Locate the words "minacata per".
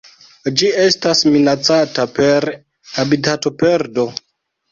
1.33-2.49